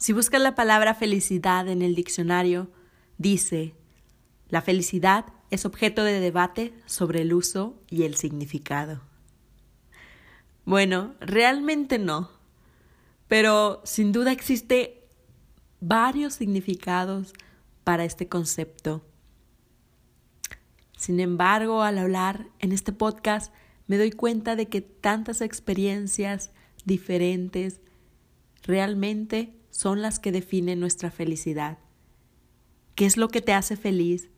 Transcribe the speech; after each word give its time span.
Si 0.00 0.14
buscas 0.14 0.40
la 0.40 0.54
palabra 0.54 0.94
felicidad 0.94 1.68
en 1.68 1.82
el 1.82 1.94
diccionario, 1.94 2.70
dice, 3.18 3.74
la 4.48 4.62
felicidad 4.62 5.26
es 5.50 5.66
objeto 5.66 6.04
de 6.04 6.20
debate 6.20 6.72
sobre 6.86 7.20
el 7.20 7.34
uso 7.34 7.78
y 7.90 8.04
el 8.04 8.16
significado. 8.16 9.02
Bueno, 10.64 11.12
realmente 11.20 11.98
no, 11.98 12.30
pero 13.28 13.82
sin 13.84 14.10
duda 14.10 14.32
existe 14.32 15.06
varios 15.80 16.32
significados 16.32 17.34
para 17.84 18.06
este 18.06 18.26
concepto. 18.26 19.04
Sin 20.96 21.20
embargo, 21.20 21.82
al 21.82 21.98
hablar 21.98 22.46
en 22.58 22.72
este 22.72 22.94
podcast, 22.94 23.52
me 23.86 23.98
doy 23.98 24.12
cuenta 24.12 24.56
de 24.56 24.66
que 24.66 24.80
tantas 24.80 25.42
experiencias 25.42 26.52
diferentes 26.86 27.82
realmente 28.62 29.59
son 29.70 30.02
las 30.02 30.18
que 30.18 30.32
definen 30.32 30.80
nuestra 30.80 31.10
felicidad. 31.10 31.78
¿Qué 32.94 33.06
es 33.06 33.16
lo 33.16 33.28
que 33.28 33.40
te 33.40 33.52
hace 33.52 33.76
feliz? 33.76 34.28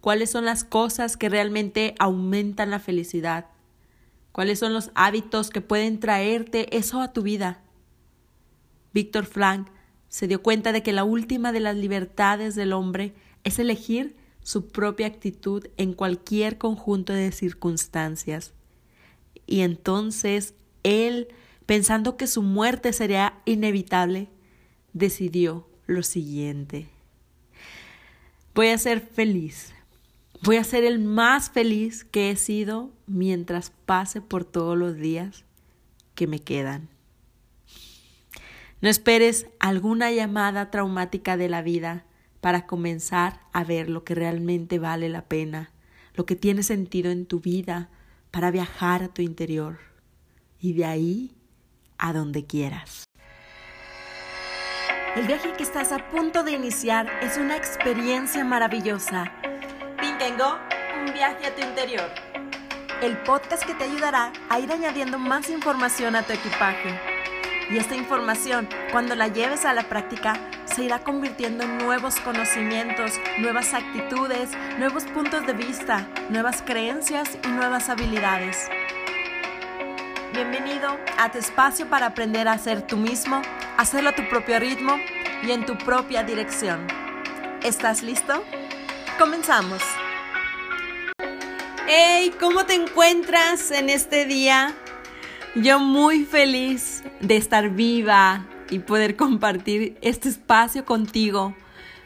¿Cuáles 0.00 0.30
son 0.30 0.44
las 0.44 0.64
cosas 0.64 1.16
que 1.16 1.28
realmente 1.28 1.94
aumentan 1.98 2.70
la 2.70 2.78
felicidad? 2.78 3.46
¿Cuáles 4.32 4.58
son 4.58 4.72
los 4.72 4.90
hábitos 4.94 5.50
que 5.50 5.60
pueden 5.60 6.00
traerte 6.00 6.76
eso 6.76 7.00
a 7.00 7.12
tu 7.12 7.22
vida? 7.22 7.62
Víctor 8.92 9.26
Frank 9.26 9.68
se 10.08 10.26
dio 10.26 10.42
cuenta 10.42 10.72
de 10.72 10.82
que 10.82 10.92
la 10.92 11.04
última 11.04 11.52
de 11.52 11.60
las 11.60 11.76
libertades 11.76 12.54
del 12.54 12.72
hombre 12.72 13.14
es 13.44 13.58
elegir 13.58 14.16
su 14.42 14.68
propia 14.68 15.06
actitud 15.06 15.66
en 15.76 15.92
cualquier 15.92 16.58
conjunto 16.58 17.12
de 17.12 17.30
circunstancias. 17.32 18.52
Y 19.46 19.60
entonces 19.60 20.54
él, 20.82 21.28
pensando 21.66 22.16
que 22.16 22.26
su 22.26 22.42
muerte 22.42 22.92
sería 22.92 23.40
inevitable, 23.44 24.28
decidió 24.92 25.68
lo 25.86 26.02
siguiente. 26.02 26.88
Voy 28.54 28.68
a 28.68 28.78
ser 28.78 29.00
feliz. 29.00 29.72
Voy 30.42 30.56
a 30.56 30.64
ser 30.64 30.84
el 30.84 30.98
más 30.98 31.50
feliz 31.50 32.04
que 32.04 32.30
he 32.30 32.36
sido 32.36 32.90
mientras 33.06 33.72
pase 33.86 34.20
por 34.20 34.44
todos 34.44 34.76
los 34.76 34.96
días 34.96 35.44
que 36.14 36.26
me 36.26 36.40
quedan. 36.40 36.88
No 38.80 38.88
esperes 38.88 39.46
alguna 39.58 40.10
llamada 40.10 40.70
traumática 40.70 41.36
de 41.36 41.50
la 41.50 41.60
vida 41.60 42.06
para 42.40 42.66
comenzar 42.66 43.40
a 43.52 43.64
ver 43.64 43.90
lo 43.90 44.04
que 44.04 44.14
realmente 44.14 44.78
vale 44.78 45.10
la 45.10 45.26
pena, 45.26 45.70
lo 46.14 46.24
que 46.24 46.36
tiene 46.36 46.62
sentido 46.62 47.10
en 47.10 47.26
tu 47.26 47.40
vida, 47.40 47.90
para 48.30 48.50
viajar 48.50 49.02
a 49.02 49.08
tu 49.08 49.22
interior 49.22 49.78
y 50.58 50.72
de 50.72 50.84
ahí 50.84 51.34
a 51.98 52.12
donde 52.12 52.46
quieras. 52.46 53.09
El 55.16 55.26
viaje 55.26 55.52
que 55.54 55.64
estás 55.64 55.90
a 55.90 55.98
punto 55.98 56.44
de 56.44 56.52
iniciar 56.52 57.10
es 57.20 57.36
una 57.36 57.56
experiencia 57.56 58.44
maravillosa. 58.44 59.32
Tengo 60.20 60.56
un 61.00 61.12
viaje 61.12 61.46
a 61.46 61.54
tu 61.54 61.62
interior. 61.62 62.08
El 63.02 63.16
podcast 63.24 63.64
que 63.64 63.74
te 63.74 63.84
ayudará 63.84 64.32
a 64.48 64.60
ir 64.60 64.70
añadiendo 64.70 65.18
más 65.18 65.50
información 65.50 66.14
a 66.14 66.22
tu 66.22 66.32
equipaje. 66.32 66.96
Y 67.70 67.78
esta 67.78 67.96
información, 67.96 68.68
cuando 68.92 69.16
la 69.16 69.26
lleves 69.26 69.64
a 69.64 69.72
la 69.72 69.82
práctica, 69.82 70.34
se 70.66 70.84
irá 70.84 71.00
convirtiendo 71.00 71.64
en 71.64 71.78
nuevos 71.78 72.20
conocimientos, 72.20 73.12
nuevas 73.38 73.74
actitudes, 73.74 74.50
nuevos 74.78 75.04
puntos 75.04 75.44
de 75.44 75.54
vista, 75.54 76.06
nuevas 76.28 76.62
creencias 76.62 77.36
y 77.44 77.48
nuevas 77.48 77.88
habilidades. 77.88 78.68
Bienvenido 80.32 80.96
a 81.18 81.32
tu 81.32 81.38
espacio 81.38 81.88
para 81.88 82.06
aprender 82.06 82.46
a 82.46 82.56
ser 82.56 82.86
tú 82.86 82.96
mismo, 82.96 83.42
hacerlo 83.76 84.10
a 84.10 84.14
tu 84.14 84.28
propio 84.28 84.60
ritmo 84.60 84.94
y 85.42 85.50
en 85.50 85.66
tu 85.66 85.76
propia 85.76 86.22
dirección. 86.22 86.86
¿Estás 87.64 88.04
listo? 88.04 88.44
Comenzamos. 89.18 89.82
Hey, 91.88 92.32
¿cómo 92.38 92.64
te 92.64 92.74
encuentras 92.74 93.72
en 93.72 93.90
este 93.90 94.24
día? 94.24 94.72
Yo 95.56 95.80
muy 95.80 96.24
feliz 96.24 97.02
de 97.18 97.36
estar 97.36 97.70
viva 97.70 98.46
y 98.70 98.78
poder 98.78 99.16
compartir 99.16 99.98
este 100.00 100.28
espacio 100.28 100.84
contigo. 100.84 101.56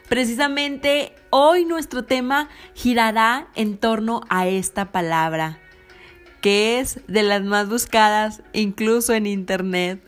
Precisamente 0.09 1.15
hoy 1.29 1.67
nuestro 1.67 2.07
tema 2.07 2.49
girará 2.75 3.49
en 3.55 3.77
torno 3.77 4.23
a 4.31 4.47
esta 4.47 4.93
palabra, 4.93 5.59
que 6.45 6.79
es 6.79 7.01
de 7.09 7.23
las 7.23 7.43
más 7.43 7.71
buscadas 7.71 8.43
incluso 8.53 9.15
en 9.15 9.25
Internet. 9.25 10.05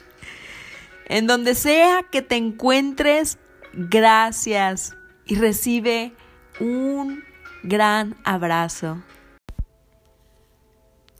En 1.06 1.26
donde 1.26 1.54
sea 1.54 2.02
que 2.12 2.20
te 2.20 2.36
encuentres, 2.36 3.38
gracias 3.72 4.94
y 5.24 5.36
recibe 5.36 6.12
un 6.60 7.24
gran 7.62 8.16
abrazo. 8.22 9.02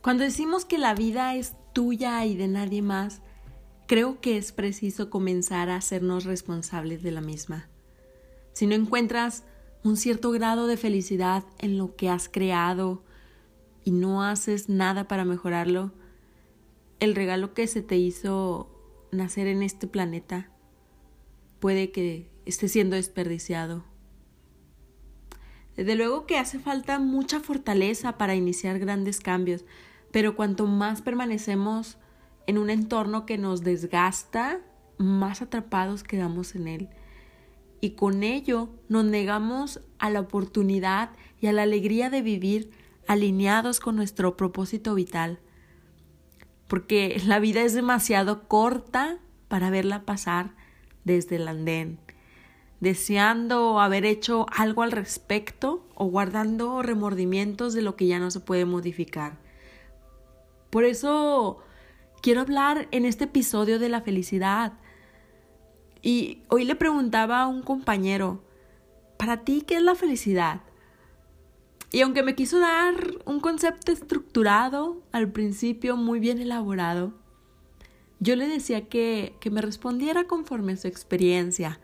Cuando 0.03 0.23
decimos 0.23 0.65
que 0.65 0.77
la 0.77 0.93
vida 0.93 1.33
es 1.33 1.55
tuya 1.73 2.23
y 2.23 2.37
de 2.37 2.47
nadie 2.47 2.83
más, 2.83 3.23
creo 3.87 4.21
que 4.21 4.37
es 4.37 4.51
preciso 4.51 5.09
comenzar 5.09 5.71
a 5.71 5.77
hacernos 5.77 6.25
responsables 6.25 7.01
de 7.01 7.09
la 7.09 7.21
misma. 7.21 7.67
Si 8.53 8.67
no 8.67 8.75
encuentras 8.75 9.45
un 9.83 9.97
cierto 9.97 10.29
grado 10.29 10.67
de 10.67 10.77
felicidad 10.77 11.43
en 11.57 11.79
lo 11.79 11.95
que 11.95 12.07
has 12.07 12.29
creado 12.29 13.06
y 13.87 13.91
no 13.91 14.21
haces 14.21 14.67
nada 14.67 15.07
para 15.07 15.23
mejorarlo, 15.23 15.93
el 16.99 17.15
regalo 17.15 17.53
que 17.53 17.67
se 17.67 17.81
te 17.81 17.95
hizo 17.95 18.69
nacer 19.13 19.47
en 19.47 19.63
este 19.63 19.87
planeta 19.87 20.49
puede 21.61 21.91
que 21.91 22.29
esté 22.45 22.67
siendo 22.67 22.97
desperdiciado. 22.97 23.85
Desde 25.77 25.95
luego 25.95 26.25
que 26.25 26.37
hace 26.37 26.59
falta 26.59 26.99
mucha 26.99 27.39
fortaleza 27.39 28.17
para 28.17 28.35
iniciar 28.35 28.77
grandes 28.77 29.21
cambios, 29.21 29.63
pero 30.11 30.35
cuanto 30.35 30.67
más 30.67 31.01
permanecemos 31.01 31.97
en 32.45 32.57
un 32.57 32.69
entorno 32.69 33.25
que 33.25 33.37
nos 33.37 33.63
desgasta, 33.63 34.59
más 34.97 35.41
atrapados 35.41 36.03
quedamos 36.03 36.55
en 36.55 36.67
él. 36.67 36.89
Y 37.79 37.91
con 37.91 38.23
ello 38.23 38.67
nos 38.89 39.05
negamos 39.05 39.79
a 39.97 40.09
la 40.09 40.19
oportunidad 40.19 41.11
y 41.39 41.47
a 41.47 41.53
la 41.53 41.63
alegría 41.63 42.09
de 42.09 42.21
vivir 42.21 42.69
alineados 43.07 43.79
con 43.79 43.95
nuestro 43.95 44.37
propósito 44.37 44.93
vital. 44.95 45.39
Porque 46.67 47.21
la 47.25 47.39
vida 47.39 47.61
es 47.61 47.73
demasiado 47.73 48.47
corta 48.47 49.19
para 49.47 49.69
verla 49.69 50.03
pasar 50.03 50.51
desde 51.05 51.37
el 51.37 51.47
andén, 51.47 51.99
deseando 52.81 53.79
haber 53.79 54.05
hecho 54.05 54.45
algo 54.55 54.83
al 54.83 54.91
respecto 54.91 55.87
o 55.95 56.05
guardando 56.05 56.81
remordimientos 56.81 57.73
de 57.73 57.81
lo 57.81 57.95
que 57.95 58.07
ya 58.07 58.19
no 58.19 58.29
se 58.29 58.41
puede 58.41 58.65
modificar. 58.65 59.37
Por 60.69 60.83
eso 60.83 61.59
quiero 62.21 62.41
hablar 62.41 62.87
en 62.91 63.05
este 63.05 63.23
episodio 63.23 63.79
de 63.79 63.89
la 63.89 64.01
felicidad. 64.01 64.73
Y 66.01 66.43
hoy 66.49 66.65
le 66.65 66.75
preguntaba 66.75 67.41
a 67.41 67.47
un 67.47 67.63
compañero, 67.63 68.43
¿para 69.17 69.45
ti 69.45 69.63
qué 69.65 69.77
es 69.77 69.81
la 69.81 69.95
felicidad? 69.95 70.61
Y 71.91 72.01
aunque 72.01 72.23
me 72.23 72.35
quiso 72.35 72.59
dar 72.59 72.95
un 73.25 73.39
concepto 73.39 73.91
estructurado, 73.91 75.01
al 75.11 75.31
principio 75.31 75.95
muy 75.95 76.19
bien 76.19 76.39
elaborado, 76.39 77.13
yo 78.19 78.35
le 78.35 78.47
decía 78.47 78.89
que, 78.89 79.35
que 79.39 79.51
me 79.51 79.61
respondiera 79.61 80.25
conforme 80.25 80.73
a 80.73 80.77
su 80.77 80.87
experiencia, 80.87 81.79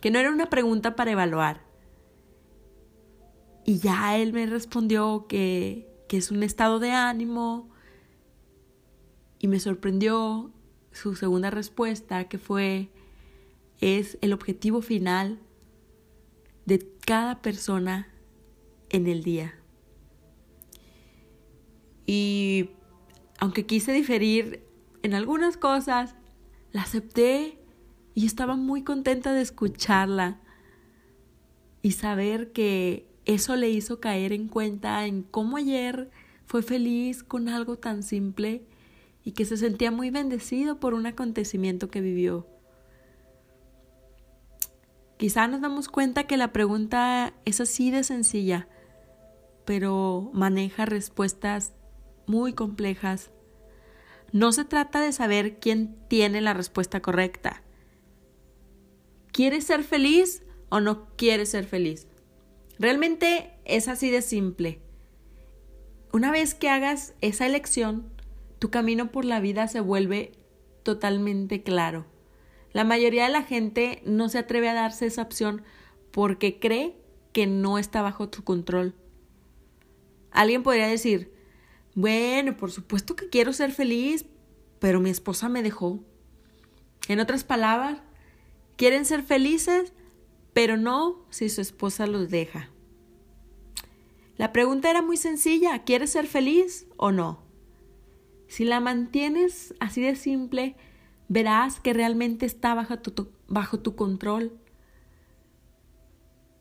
que 0.00 0.10
no 0.10 0.18
era 0.18 0.30
una 0.30 0.48
pregunta 0.48 0.94
para 0.94 1.10
evaluar. 1.10 1.66
Y 3.64 3.78
ya 3.78 4.16
él 4.16 4.32
me 4.32 4.46
respondió 4.46 5.26
que, 5.28 5.88
que 6.08 6.18
es 6.18 6.30
un 6.30 6.42
estado 6.42 6.78
de 6.78 6.92
ánimo, 6.92 7.68
y 9.40 9.48
me 9.48 9.60
sorprendió 9.60 10.52
su 10.92 11.14
segunda 11.14 11.50
respuesta, 11.50 12.28
que 12.28 12.38
fue, 12.38 12.90
es 13.80 14.18
el 14.20 14.32
objetivo 14.32 14.82
final 14.82 15.40
de 16.66 16.86
cada 17.04 17.40
persona 17.40 18.08
en 18.90 19.06
el 19.06 19.22
día. 19.22 19.54
Y 22.06 22.70
aunque 23.38 23.66
quise 23.66 23.92
diferir 23.92 24.64
en 25.02 25.14
algunas 25.14 25.56
cosas, 25.56 26.14
la 26.72 26.82
acepté 26.82 27.58
y 28.14 28.26
estaba 28.26 28.56
muy 28.56 28.82
contenta 28.82 29.32
de 29.32 29.42
escucharla 29.42 30.40
y 31.82 31.92
saber 31.92 32.52
que 32.52 33.06
eso 33.24 33.56
le 33.56 33.70
hizo 33.70 34.00
caer 34.00 34.32
en 34.32 34.48
cuenta 34.48 35.06
en 35.06 35.22
cómo 35.22 35.58
ayer 35.58 36.10
fue 36.46 36.62
feliz 36.62 37.22
con 37.22 37.48
algo 37.48 37.76
tan 37.76 38.02
simple 38.02 38.64
y 39.22 39.32
que 39.32 39.44
se 39.44 39.58
sentía 39.58 39.90
muy 39.90 40.10
bendecido 40.10 40.80
por 40.80 40.94
un 40.94 41.04
acontecimiento 41.06 41.90
que 41.90 42.00
vivió. 42.00 42.46
Quizá 45.18 45.46
nos 45.46 45.60
damos 45.60 45.88
cuenta 45.88 46.26
que 46.26 46.36
la 46.36 46.52
pregunta 46.52 47.34
es 47.44 47.60
así 47.60 47.90
de 47.90 48.04
sencilla, 48.04 48.68
pero 49.68 50.30
maneja 50.32 50.86
respuestas 50.86 51.74
muy 52.26 52.54
complejas. 52.54 53.30
No 54.32 54.50
se 54.50 54.64
trata 54.64 55.02
de 55.02 55.12
saber 55.12 55.58
quién 55.58 55.94
tiene 56.08 56.40
la 56.40 56.54
respuesta 56.54 57.02
correcta. 57.02 57.62
¿Quieres 59.30 59.64
ser 59.64 59.84
feliz 59.84 60.42
o 60.70 60.80
no 60.80 61.14
quieres 61.16 61.50
ser 61.50 61.66
feliz? 61.66 62.06
Realmente 62.78 63.58
es 63.66 63.88
así 63.88 64.08
de 64.08 64.22
simple. 64.22 64.80
Una 66.14 66.32
vez 66.32 66.54
que 66.54 66.70
hagas 66.70 67.12
esa 67.20 67.44
elección, 67.44 68.08
tu 68.58 68.70
camino 68.70 69.12
por 69.12 69.26
la 69.26 69.38
vida 69.38 69.68
se 69.68 69.80
vuelve 69.80 70.32
totalmente 70.82 71.62
claro. 71.62 72.06
La 72.72 72.84
mayoría 72.84 73.24
de 73.24 73.32
la 73.32 73.42
gente 73.42 74.00
no 74.06 74.30
se 74.30 74.38
atreve 74.38 74.70
a 74.70 74.74
darse 74.74 75.04
esa 75.04 75.20
opción 75.20 75.60
porque 76.10 76.58
cree 76.58 76.96
que 77.34 77.46
no 77.46 77.78
está 77.78 78.00
bajo 78.00 78.30
tu 78.30 78.44
control. 78.44 78.94
Alguien 80.38 80.62
podría 80.62 80.86
decir, 80.86 81.32
bueno, 81.96 82.56
por 82.56 82.70
supuesto 82.70 83.16
que 83.16 83.28
quiero 83.28 83.52
ser 83.52 83.72
feliz, 83.72 84.24
pero 84.78 85.00
mi 85.00 85.10
esposa 85.10 85.48
me 85.48 85.64
dejó. 85.64 85.98
En 87.08 87.18
otras 87.18 87.42
palabras, 87.42 87.98
quieren 88.76 89.04
ser 89.04 89.24
felices, 89.24 89.92
pero 90.52 90.76
no 90.76 91.26
si 91.28 91.48
su 91.48 91.60
esposa 91.60 92.06
los 92.06 92.30
deja. 92.30 92.70
La 94.36 94.52
pregunta 94.52 94.88
era 94.88 95.02
muy 95.02 95.16
sencilla, 95.16 95.82
¿quieres 95.82 96.10
ser 96.10 96.28
feliz 96.28 96.86
o 96.96 97.10
no? 97.10 97.42
Si 98.46 98.64
la 98.64 98.78
mantienes 98.78 99.74
así 99.80 100.02
de 100.02 100.14
simple, 100.14 100.76
verás 101.26 101.80
que 101.80 101.94
realmente 101.94 102.46
está 102.46 102.74
bajo 102.74 103.00
tu, 103.00 103.32
bajo 103.48 103.80
tu 103.80 103.96
control. 103.96 104.56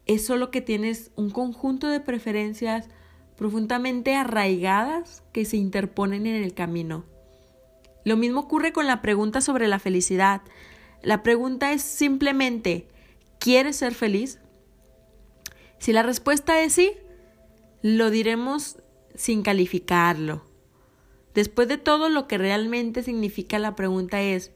Es 0.08 0.26
solo 0.26 0.50
que 0.50 0.62
tienes 0.62 1.12
un 1.16 1.30
conjunto 1.30 1.86
de 1.86 2.00
preferencias 2.00 2.90
profundamente 3.38 4.16
arraigadas 4.16 5.24
que 5.32 5.46
se 5.46 5.58
interponen 5.58 6.26
en 6.26 6.44
el 6.44 6.54
camino. 6.54 7.06
Lo 8.04 8.18
mismo 8.18 8.42
ocurre 8.42 8.74
con 8.74 8.88
la 8.88 9.02
pregunta 9.02 9.42
sobre 9.42 9.68
la 9.68 9.80
felicidad. 9.80 10.42
La 11.02 11.24
pregunta 11.24 11.72
es 11.72 11.82
simplemente, 11.82 12.88
¿quieres 13.40 13.78
ser 13.78 13.94
feliz? 13.94 14.40
Si 15.80 15.94
la 15.94 16.04
respuesta 16.04 16.62
es 16.62 16.74
sí, 16.74 16.94
lo 17.82 18.10
diremos 18.10 18.78
sin 19.16 19.44
calificarlo. 19.44 20.44
Después 21.34 21.68
de 21.68 21.78
todo, 21.78 22.10
lo 22.10 22.28
que 22.28 22.38
realmente 22.38 23.04
significa 23.04 23.60
la 23.60 23.76
pregunta 23.76 24.22
es, 24.22 24.52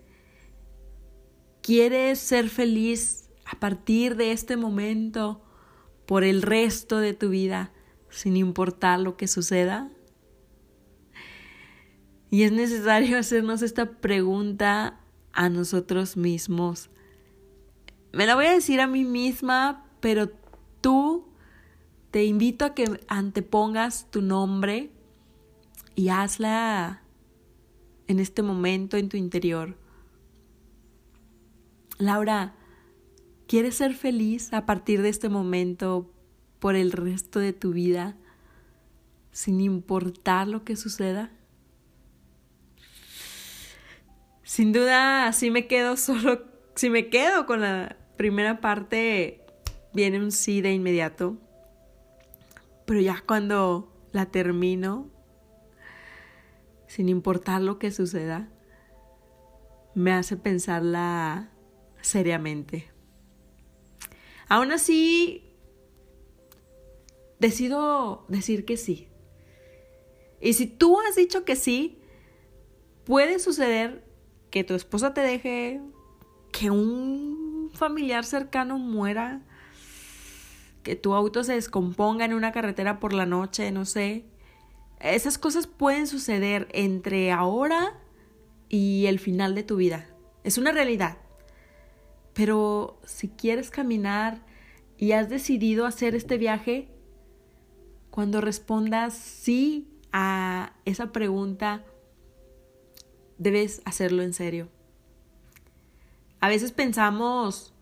¿quieres 1.61 2.19
ser 2.19 2.49
feliz 2.49 3.29
a 3.45 3.59
partir 3.59 4.15
de 4.15 4.31
este 4.31 4.57
momento 4.57 5.41
por 6.05 6.23
el 6.23 6.41
resto 6.41 6.97
de 6.97 7.13
tu 7.13 7.29
vida, 7.29 7.71
sin 8.11 8.37
importar 8.37 8.99
lo 8.99 9.17
que 9.17 9.27
suceda? 9.27 9.89
Y 12.29 12.43
es 12.43 12.51
necesario 12.51 13.17
hacernos 13.19 13.61
esta 13.61 13.99
pregunta 13.99 14.99
a 15.33 15.49
nosotros 15.49 16.17
mismos. 16.17 16.89
Me 18.13 18.25
la 18.25 18.35
voy 18.35 18.45
a 18.45 18.53
decir 18.53 18.81
a 18.81 18.87
mí 18.87 19.05
misma, 19.05 19.85
pero 19.99 20.29
tú 20.81 21.27
te 22.11 22.25
invito 22.25 22.65
a 22.65 22.73
que 22.73 22.99
antepongas 23.07 24.11
tu 24.11 24.21
nombre 24.21 24.91
y 25.95 26.09
hazla 26.09 27.01
en 28.07 28.19
este 28.19 28.43
momento 28.43 28.97
en 28.97 29.07
tu 29.07 29.15
interior. 29.15 29.77
Laura, 31.97 32.55
¿quieres 33.47 33.75
ser 33.75 33.93
feliz 33.93 34.51
a 34.53 34.65
partir 34.65 35.01
de 35.01 35.09
este 35.09 35.29
momento 35.29 36.11
por 36.61 36.75
el 36.75 36.91
resto 36.91 37.39
de 37.39 37.53
tu 37.53 37.73
vida 37.73 38.15
sin 39.31 39.59
importar 39.59 40.47
lo 40.47 40.63
que 40.63 40.75
suceda? 40.75 41.31
Sin 44.43 44.71
duda, 44.71 45.33
si 45.33 45.49
me 45.49 45.65
quedo 45.65 45.97
solo, 45.97 46.43
si 46.75 46.91
me 46.91 47.09
quedo 47.09 47.47
con 47.47 47.61
la 47.61 47.97
primera 48.15 48.61
parte, 48.61 49.43
viene 49.91 50.19
un 50.19 50.31
sí 50.31 50.61
de 50.61 50.71
inmediato. 50.71 51.35
Pero 52.85 52.99
ya 52.99 53.23
cuando 53.25 53.91
la 54.11 54.27
termino, 54.27 55.09
sin 56.85 57.09
importar 57.09 57.61
lo 57.61 57.79
que 57.79 57.89
suceda, 57.89 58.49
me 59.95 60.13
hace 60.13 60.37
pensarla 60.37 61.49
seriamente. 62.01 62.91
Aún 64.47 64.71
así, 64.71 65.50
decido 67.41 68.23
decir 68.29 68.65
que 68.65 68.77
sí. 68.77 69.09
Y 70.39 70.53
si 70.53 70.67
tú 70.67 70.99
has 71.01 71.15
dicho 71.15 71.43
que 71.43 71.55
sí, 71.55 71.99
puede 73.03 73.39
suceder 73.39 74.05
que 74.51 74.63
tu 74.63 74.75
esposa 74.75 75.13
te 75.13 75.21
deje, 75.21 75.81
que 76.51 76.69
un 76.69 77.71
familiar 77.73 78.25
cercano 78.25 78.77
muera, 78.77 79.41
que 80.83 80.95
tu 80.95 81.13
auto 81.13 81.43
se 81.43 81.53
descomponga 81.53 82.25
en 82.25 82.33
una 82.33 82.51
carretera 82.51 82.99
por 82.99 83.13
la 83.13 83.25
noche, 83.25 83.71
no 83.71 83.85
sé, 83.85 84.25
esas 84.99 85.39
cosas 85.39 85.65
pueden 85.65 86.05
suceder 86.05 86.67
entre 86.71 87.31
ahora 87.31 87.99
y 88.69 89.07
el 89.07 89.17
final 89.17 89.55
de 89.55 89.63
tu 89.63 89.77
vida. 89.77 90.07
Es 90.43 90.59
una 90.59 90.71
realidad. 90.71 91.17
Pero 92.33 92.99
si 93.03 93.29
quieres 93.29 93.71
caminar 93.71 94.45
y 94.97 95.13
has 95.13 95.27
decidido 95.27 95.87
hacer 95.87 96.13
este 96.13 96.37
viaje, 96.37 96.87
cuando 98.11 98.41
respondas 98.41 99.15
sí 99.15 99.89
a 100.11 100.73
esa 100.85 101.11
pregunta, 101.11 101.83
debes 103.37 103.81
hacerlo 103.85 104.21
en 104.21 104.33
serio. 104.33 104.69
A 106.41 106.49
veces 106.49 106.71
pensamos 106.71 107.73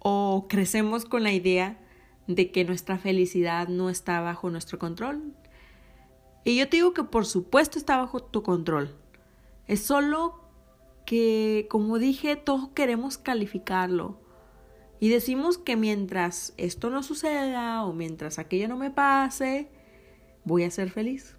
o 0.00 0.46
crecemos 0.48 1.04
con 1.04 1.22
la 1.22 1.32
idea 1.32 1.80
de 2.26 2.50
que 2.50 2.64
nuestra 2.64 2.98
felicidad 2.98 3.68
no 3.68 3.90
está 3.90 4.20
bajo 4.20 4.50
nuestro 4.50 4.78
control, 4.78 5.34
y 6.44 6.56
yo 6.56 6.68
te 6.68 6.76
digo 6.76 6.92
que 6.92 7.04
por 7.04 7.24
supuesto 7.24 7.78
está 7.78 7.96
bajo 7.96 8.20
tu 8.20 8.42
control. 8.42 8.94
Es 9.66 9.80
solo 9.80 10.40
que, 11.06 11.66
como 11.70 11.98
dije, 11.98 12.36
todos 12.36 12.68
queremos 12.74 13.16
calificarlo. 13.16 14.20
Y 15.04 15.10
decimos 15.10 15.58
que 15.58 15.76
mientras 15.76 16.54
esto 16.56 16.88
no 16.88 17.02
suceda 17.02 17.84
o 17.84 17.92
mientras 17.92 18.38
aquello 18.38 18.68
no 18.68 18.78
me 18.78 18.90
pase, 18.90 19.68
voy 20.44 20.64
a 20.64 20.70
ser 20.70 20.88
feliz. 20.88 21.36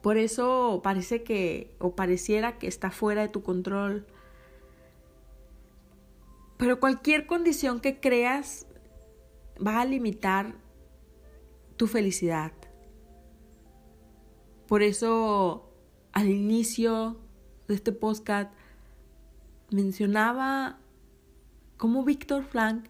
Por 0.00 0.16
eso 0.16 0.80
parece 0.82 1.22
que, 1.22 1.76
o 1.78 1.94
pareciera 1.94 2.56
que 2.56 2.68
está 2.68 2.90
fuera 2.90 3.20
de 3.20 3.28
tu 3.28 3.42
control. 3.42 4.06
Pero 6.56 6.80
cualquier 6.80 7.26
condición 7.26 7.80
que 7.80 8.00
creas 8.00 8.66
va 9.58 9.82
a 9.82 9.84
limitar 9.84 10.54
tu 11.76 11.86
felicidad. 11.86 12.52
Por 14.66 14.80
eso 14.82 15.70
al 16.12 16.30
inicio 16.30 17.20
de 17.68 17.74
este 17.74 17.92
podcast 17.92 18.50
mencionaba 19.70 20.80
cómo 21.80 22.04
Víctor 22.04 22.44
Frank 22.44 22.84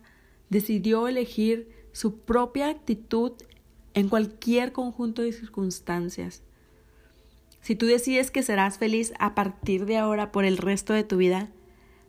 decidió 0.49 1.07
elegir 1.07 1.71
su 1.93 2.19
propia 2.19 2.69
actitud 2.69 3.33
en 3.95 4.09
cualquier 4.09 4.73
conjunto 4.73 5.23
de 5.23 5.33
circunstancias. 5.33 6.43
Si 7.61 7.77
tú 7.77 7.87
decides 7.87 8.31
que 8.31 8.43
serás 8.43 8.79
feliz 8.79 9.13
a 9.19 9.35
partir 9.35 9.87
de 9.87 9.97
ahora 9.97 10.33
por 10.33 10.45
el 10.45 10.59
resto 10.59 10.93
de 10.93 11.05
tu 11.05 11.17
vida, 11.19 11.51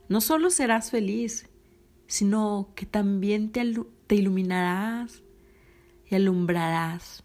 no 0.10 0.20
solo 0.22 0.50
serás 0.50 0.92
feliz, 0.92 1.48
sino 2.08 2.72
que 2.76 2.86
también 2.86 3.52
te, 3.52 3.62
te 4.08 4.16
iluminarás 4.16 5.24
y 6.10 6.16
alumbrarás 6.16 7.24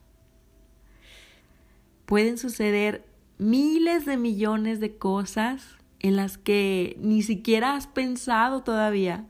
pueden 2.06 2.38
suceder 2.38 3.04
miles 3.36 4.06
de 4.06 4.16
millones 4.16 4.80
de 4.80 4.96
cosas 4.96 5.76
en 5.98 6.16
las 6.16 6.38
que 6.38 6.96
ni 7.00 7.22
siquiera 7.22 7.74
has 7.74 7.86
pensado 7.86 8.62
todavía. 8.62 9.26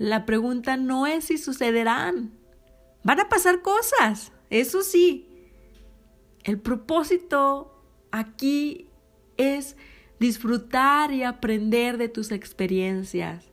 La 0.00 0.24
pregunta 0.24 0.78
no 0.78 1.06
es 1.06 1.26
si 1.26 1.36
sucederán. 1.36 2.32
Van 3.04 3.20
a 3.20 3.28
pasar 3.28 3.60
cosas, 3.60 4.32
eso 4.48 4.80
sí. 4.80 5.28
El 6.42 6.58
propósito 6.58 7.84
aquí 8.10 8.88
es 9.36 9.76
disfrutar 10.18 11.12
y 11.12 11.22
aprender 11.22 11.98
de 11.98 12.08
tus 12.08 12.32
experiencias. 12.32 13.50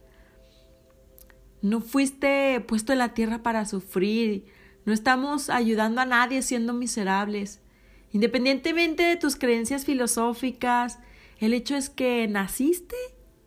No 1.62 1.82
fuiste 1.82 2.64
puesto 2.66 2.94
en 2.94 3.00
la 3.00 3.14
tierra 3.14 3.44
para 3.44 3.66
sufrir. 3.66 4.46
No 4.86 4.94
estamos 4.94 5.50
ayudando 5.50 6.00
a 6.00 6.06
nadie 6.06 6.42
siendo 6.42 6.72
miserables. 6.72 7.60
Independientemente 8.14 9.04
de 9.04 9.18
tus 9.18 9.36
creencias 9.36 9.84
filosóficas, 9.84 10.98
el 11.40 11.54
hecho 11.54 11.76
es 11.76 11.90
que 11.90 12.26
naciste 12.30 12.96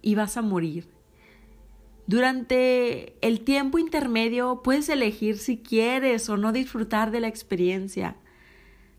y 0.02 0.16
vas 0.16 0.36
a 0.36 0.42
morir. 0.42 0.99
Durante 2.10 3.14
el 3.24 3.42
tiempo 3.42 3.78
intermedio 3.78 4.62
puedes 4.64 4.88
elegir 4.88 5.38
si 5.38 5.58
quieres 5.58 6.28
o 6.28 6.36
no 6.36 6.50
disfrutar 6.50 7.12
de 7.12 7.20
la 7.20 7.28
experiencia. 7.28 8.16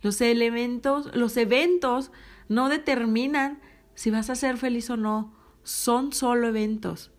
Los 0.01 0.21
elementos, 0.21 1.13
los 1.13 1.35
eventos 1.35 2.13
no 2.47 2.69
determinan 2.69 3.59
si 3.95 4.11
vas 4.11 4.29
a 4.29 4.35
ser 4.35 4.55
feliz 4.55 4.89
o 4.89 4.95
no, 4.95 5.33
son 5.63 6.13
solo 6.13 6.47
eventos. 6.47 7.11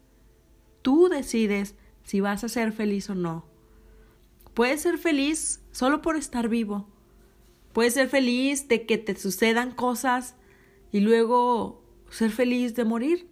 tú 0.80 1.10
decides 1.10 1.74
si 2.04 2.22
vas 2.22 2.42
a 2.42 2.48
ser 2.48 2.72
feliz 2.72 3.10
o 3.10 3.14
no. 3.14 3.44
Puedes 4.54 4.80
ser 4.80 4.96
feliz 4.96 5.60
solo 5.72 6.00
por 6.00 6.16
estar 6.16 6.48
vivo. 6.48 6.88
Puedes 7.74 7.92
ser 7.92 8.08
feliz 8.08 8.66
de 8.66 8.86
que 8.86 8.96
te 8.96 9.14
sucedan 9.14 9.72
cosas 9.72 10.36
y 10.90 11.00
luego 11.00 11.84
ser 12.08 12.30
feliz 12.30 12.74
de 12.76 12.86
morir. 12.86 13.31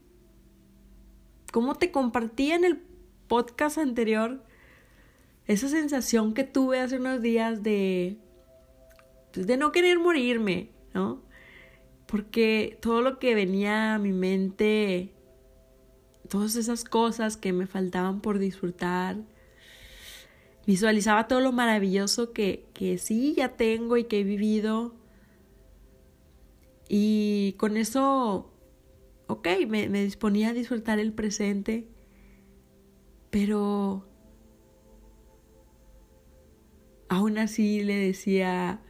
Como 1.52 1.74
te 1.74 1.90
compartí 1.90 2.52
en 2.52 2.64
el 2.64 2.80
podcast 3.26 3.78
anterior, 3.78 4.42
esa 5.46 5.68
sensación 5.68 6.32
que 6.34 6.44
tuve 6.44 6.80
hace 6.80 6.98
unos 6.98 7.22
días 7.22 7.62
de, 7.62 8.18
pues, 9.32 9.46
de 9.46 9.56
no 9.56 9.72
querer 9.72 9.98
morirme, 9.98 10.70
¿no? 10.94 11.22
Porque 12.06 12.78
todo 12.80 13.02
lo 13.02 13.18
que 13.18 13.34
venía 13.34 13.94
a 13.94 13.98
mi 13.98 14.12
mente, 14.12 15.12
todas 16.28 16.56
esas 16.56 16.84
cosas 16.84 17.36
que 17.36 17.52
me 17.52 17.66
faltaban 17.66 18.20
por 18.20 18.38
disfrutar, 18.38 19.16
visualizaba 20.66 21.26
todo 21.26 21.40
lo 21.40 21.52
maravilloso 21.52 22.32
que, 22.32 22.68
que 22.74 22.98
sí 22.98 23.34
ya 23.36 23.56
tengo 23.56 23.96
y 23.96 24.04
que 24.04 24.20
he 24.20 24.24
vivido. 24.24 24.94
Y 26.88 27.54
con 27.58 27.76
eso, 27.76 28.49
ok, 29.30 29.48
me, 29.68 29.88
me 29.88 30.04
disponía 30.04 30.50
a 30.50 30.52
disfrutar 30.52 30.98
el 30.98 31.12
presente, 31.12 31.88
pero 33.30 34.04
aún 37.08 37.38
así 37.38 37.82
le 37.82 37.96
decía, 37.96 38.80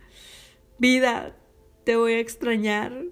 vida, 0.78 1.36
te 1.84 1.96
voy 1.96 2.12
a 2.12 2.20
extrañar. 2.20 3.04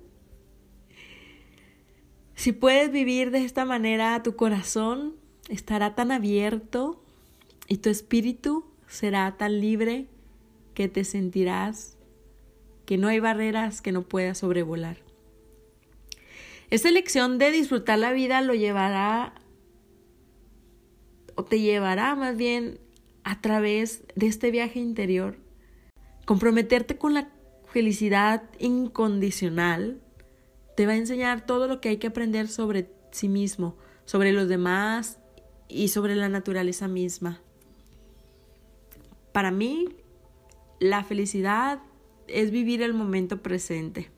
Si 2.34 2.52
puedes 2.52 2.92
vivir 2.92 3.30
de 3.30 3.44
esta 3.44 3.64
manera, 3.64 4.22
tu 4.22 4.36
corazón 4.36 5.16
estará 5.48 5.94
tan 5.94 6.12
abierto 6.12 7.02
y 7.66 7.78
tu 7.78 7.90
espíritu 7.90 8.64
será 8.86 9.36
tan 9.36 9.60
libre 9.60 10.06
que 10.74 10.88
te 10.88 11.04
sentirás 11.04 11.96
que 12.86 12.96
no 12.96 13.08
hay 13.08 13.20
barreras 13.20 13.82
que 13.82 13.92
no 13.92 14.02
puedas 14.02 14.38
sobrevolar. 14.38 15.07
Esta 16.70 16.90
elección 16.90 17.38
de 17.38 17.50
disfrutar 17.50 17.98
la 17.98 18.12
vida 18.12 18.42
lo 18.42 18.54
llevará 18.54 19.32
o 21.34 21.44
te 21.44 21.60
llevará 21.60 22.14
más 22.14 22.36
bien 22.36 22.78
a 23.24 23.40
través 23.40 24.04
de 24.16 24.26
este 24.26 24.50
viaje 24.50 24.78
interior, 24.78 25.38
comprometerte 26.26 26.98
con 26.98 27.14
la 27.14 27.30
felicidad 27.72 28.42
incondicional, 28.58 30.00
te 30.76 30.86
va 30.86 30.92
a 30.92 30.96
enseñar 30.96 31.46
todo 31.46 31.68
lo 31.68 31.80
que 31.80 31.88
hay 31.88 31.96
que 31.96 32.08
aprender 32.08 32.48
sobre 32.48 32.90
sí 33.12 33.28
mismo, 33.28 33.76
sobre 34.04 34.32
los 34.32 34.48
demás 34.48 35.18
y 35.68 35.88
sobre 35.88 36.16
la 36.16 36.28
naturaleza 36.28 36.86
misma. 36.86 37.40
Para 39.32 39.50
mí, 39.50 39.88
la 40.80 41.02
felicidad 41.02 41.80
es 42.26 42.50
vivir 42.50 42.82
el 42.82 42.92
momento 42.92 43.42
presente. 43.42 44.10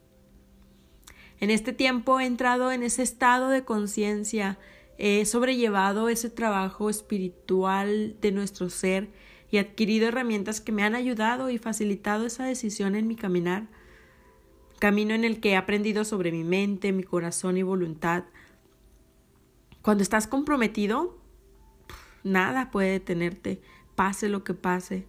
En 1.41 1.51
este 1.51 1.73
tiempo 1.73 2.21
he 2.21 2.27
entrado 2.27 2.71
en 2.71 2.83
ese 2.83 3.03
estado 3.03 3.49
de 3.49 3.65
conciencia 3.65 4.59
he 5.03 5.25
sobrellevado 5.25 6.11
ese 6.11 6.29
trabajo 6.29 6.91
espiritual 6.91 8.17
de 8.21 8.33
nuestro 8.33 8.69
ser 8.69 9.09
y 9.51 9.57
adquirido 9.57 10.09
herramientas 10.09 10.61
que 10.61 10.73
me 10.73 10.83
han 10.83 10.95
ayudado 10.95 11.49
y 11.49 11.57
facilitado 11.57 12.27
esa 12.27 12.45
decisión 12.45 12.95
en 12.95 13.09
mi 13.09 13.17
caminar, 13.17 13.67
camino 14.79 15.15
en 15.15 15.25
el 15.25 15.41
que 15.41 15.53
he 15.53 15.57
aprendido 15.57 16.05
sobre 16.05 16.33
mi 16.33 16.45
mente, 16.45 16.93
mi 16.93 17.03
corazón 17.03 17.57
y 17.57 17.63
voluntad. 17.63 18.25
Cuando 19.81 20.03
estás 20.03 20.27
comprometido, 20.27 21.19
nada 22.23 22.71
puede 22.71 22.91
detenerte, 22.91 23.63
pase 23.95 24.29
lo 24.29 24.45
que 24.45 24.53
pase. 24.53 25.07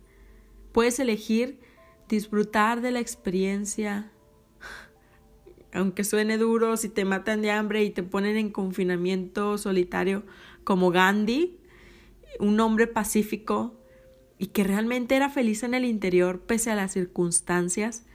Puedes 0.71 0.99
elegir 0.99 1.59
disfrutar 2.07 2.79
de 2.79 2.91
la 2.91 3.01
experiencia, 3.01 4.09
aunque 5.73 6.03
suene 6.03 6.37
duro, 6.37 6.77
si 6.77 6.89
te 6.89 7.05
matan 7.05 7.41
de 7.41 7.51
hambre 7.51 7.83
y 7.83 7.91
te 7.91 8.03
ponen 8.03 8.37
en 8.37 8.51
confinamiento 8.51 9.57
solitario 9.57 10.23
como 10.63 10.91
Gandhi, 10.91 11.57
un 12.39 12.59
hombre 12.59 12.87
pacífico 12.87 13.79
y 14.37 14.47
que 14.47 14.63
realmente 14.63 15.15
era 15.15 15.29
feliz 15.29 15.63
en 15.63 15.73
el 15.73 15.85
interior 15.85 16.41
pese 16.41 16.71
a 16.71 16.75
las 16.75 16.91
circunstancias, 16.91 18.05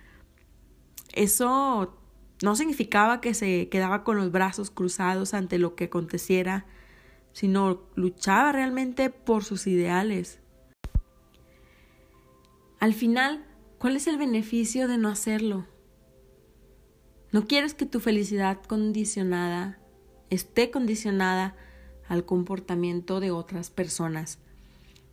eso 1.14 1.98
no 2.42 2.56
significaba 2.56 3.20
que 3.20 3.32
se 3.32 3.68
quedaba 3.68 4.04
con 4.04 4.16
los 4.16 4.30
brazos 4.30 4.70
cruzados 4.70 5.32
ante 5.34 5.58
lo 5.58 5.74
que 5.74 5.84
aconteciera, 5.84 6.66
sino 7.32 7.82
luchaba 7.94 8.52
realmente 8.52 9.10
por 9.10 9.44
sus 9.44 9.66
ideales. 9.66 10.40
Al 12.78 12.92
final, 12.92 13.46
¿cuál 13.78 13.96
es 13.96 14.06
el 14.06 14.18
beneficio 14.18 14.88
de 14.88 14.98
no 14.98 15.08
hacerlo? 15.08 15.66
No 17.36 17.46
quieres 17.46 17.74
que 17.74 17.84
tu 17.84 18.00
felicidad 18.00 18.62
condicionada 18.62 19.78
esté 20.30 20.70
condicionada 20.70 21.54
al 22.08 22.24
comportamiento 22.24 23.20
de 23.20 23.30
otras 23.30 23.68
personas. 23.68 24.38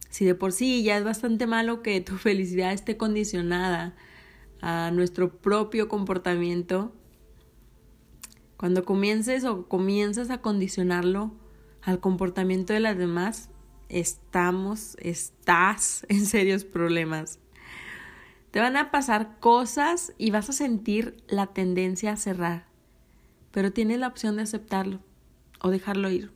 Si 0.09 0.23
de 0.23 0.33
por 0.33 0.53
sí 0.53 0.83
ya 0.83 0.97
es 0.97 1.03
bastante 1.03 1.47
malo 1.47 1.81
que 1.81 1.99
tu 1.99 2.15
felicidad 2.17 2.71
esté 2.71 2.95
condicionada 2.95 3.93
a 4.61 4.89
nuestro 4.91 5.35
propio 5.35 5.89
comportamiento, 5.89 6.95
cuando 8.55 8.85
comiences 8.85 9.43
o 9.43 9.67
comienzas 9.67 10.29
a 10.29 10.37
condicionarlo 10.37 11.33
al 11.81 11.99
comportamiento 11.99 12.71
de 12.71 12.79
las 12.79 12.97
demás, 12.97 13.49
estamos, 13.89 14.95
estás 15.01 16.05
en 16.07 16.25
serios 16.25 16.63
problemas. 16.63 17.42
Te 18.53 18.59
van 18.59 18.77
a 18.77 18.91
pasar 18.91 19.39
cosas 19.39 20.13
y 20.19 20.29
vas 20.29 20.47
a 20.47 20.53
sentir 20.53 21.17
la 21.27 21.47
tendencia 21.47 22.11
a 22.11 22.17
cerrar, 22.17 22.67
pero 23.49 23.73
tienes 23.73 23.97
la 23.97 24.05
opción 24.05 24.35
de 24.35 24.43
aceptarlo 24.43 24.99
o 25.59 25.71
dejarlo 25.71 26.11
ir. 26.11 26.31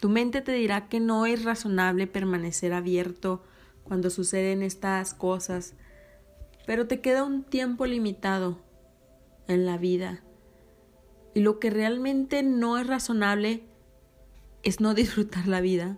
Tu 0.00 0.08
mente 0.08 0.40
te 0.40 0.50
dirá 0.50 0.88
que 0.88 0.98
no 0.98 1.24
es 1.26 1.44
razonable 1.44 2.08
permanecer 2.08 2.72
abierto 2.72 3.44
cuando 3.84 4.10
suceden 4.10 4.64
estas 4.64 5.14
cosas, 5.14 5.76
pero 6.66 6.88
te 6.88 7.00
queda 7.00 7.22
un 7.22 7.44
tiempo 7.44 7.86
limitado 7.86 8.58
en 9.46 9.66
la 9.66 9.78
vida. 9.78 10.24
Y 11.32 11.42
lo 11.42 11.60
que 11.60 11.70
realmente 11.70 12.42
no 12.42 12.76
es 12.76 12.88
razonable 12.88 13.62
es 14.64 14.80
no 14.80 14.94
disfrutar 14.94 15.46
la 15.46 15.60
vida. 15.60 15.96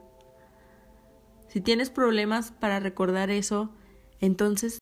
Si 1.49 1.62
tienes 1.62 1.88
problemas 1.88 2.50
para 2.50 2.80
recordar 2.80 3.30
eso, 3.30 3.73
entonces 4.20 4.78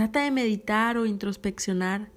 Trata 0.00 0.22
de 0.22 0.30
meditar 0.30 0.96
o 0.96 1.04
introspeccionar. 1.04 2.10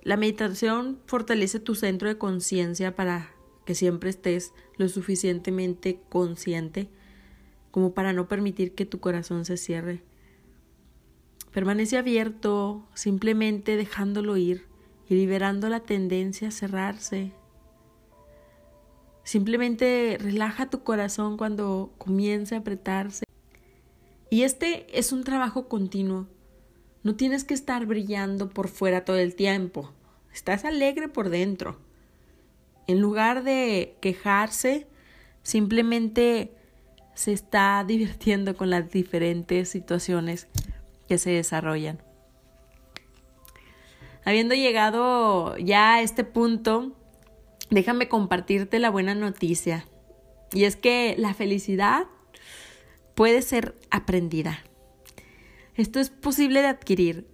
La 0.00 0.16
meditación 0.16 1.00
fortalece 1.04 1.60
tu 1.60 1.74
centro 1.74 2.08
de 2.08 2.16
conciencia 2.16 2.96
para 2.96 3.28
que 3.66 3.74
siempre 3.74 4.08
estés 4.08 4.54
lo 4.78 4.88
suficientemente 4.88 6.00
consciente 6.08 6.88
como 7.70 7.92
para 7.92 8.14
no 8.14 8.26
permitir 8.26 8.74
que 8.74 8.86
tu 8.86 9.00
corazón 9.00 9.44
se 9.44 9.58
cierre. 9.58 10.02
Permanece 11.52 11.98
abierto, 11.98 12.88
simplemente 12.94 13.76
dejándolo 13.76 14.38
ir 14.38 14.64
y 15.10 15.14
liberando 15.16 15.68
la 15.68 15.80
tendencia 15.80 16.48
a 16.48 16.52
cerrarse. 16.52 17.32
Simplemente 19.24 20.16
relaja 20.18 20.70
tu 20.70 20.82
corazón 20.84 21.36
cuando 21.36 21.92
comience 21.98 22.54
a 22.54 22.60
apretarse. 22.60 23.26
Y 24.30 24.44
este 24.44 24.86
es 24.98 25.12
un 25.12 25.22
trabajo 25.22 25.68
continuo. 25.68 26.31
No 27.02 27.16
tienes 27.16 27.44
que 27.44 27.54
estar 27.54 27.84
brillando 27.86 28.48
por 28.48 28.68
fuera 28.68 29.04
todo 29.04 29.18
el 29.18 29.34
tiempo. 29.34 29.92
Estás 30.32 30.64
alegre 30.64 31.08
por 31.08 31.30
dentro. 31.30 31.78
En 32.86 33.00
lugar 33.00 33.42
de 33.42 33.96
quejarse, 34.00 34.86
simplemente 35.42 36.52
se 37.14 37.32
está 37.32 37.84
divirtiendo 37.86 38.56
con 38.56 38.70
las 38.70 38.90
diferentes 38.90 39.68
situaciones 39.68 40.46
que 41.08 41.18
se 41.18 41.30
desarrollan. 41.30 42.02
Habiendo 44.24 44.54
llegado 44.54 45.56
ya 45.58 45.94
a 45.94 46.02
este 46.02 46.22
punto, 46.22 46.92
déjame 47.70 48.08
compartirte 48.08 48.78
la 48.78 48.90
buena 48.90 49.16
noticia. 49.16 49.86
Y 50.52 50.64
es 50.64 50.76
que 50.76 51.16
la 51.18 51.34
felicidad 51.34 52.06
puede 53.14 53.42
ser 53.42 53.74
aprendida. 53.90 54.62
Esto 55.74 56.00
es 56.00 56.10
posible 56.10 56.60
de 56.60 56.68
adquirir. 56.68 57.26